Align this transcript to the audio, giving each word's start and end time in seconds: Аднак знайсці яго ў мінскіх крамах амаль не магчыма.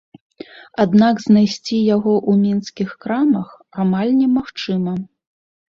Аднак 0.83 1.15
знайсці 1.25 1.77
яго 1.95 2.13
ў 2.29 2.47
мінскіх 2.47 2.89
крамах 3.05 3.55
амаль 3.87 4.11
не 4.21 4.27
магчыма. 4.37 4.99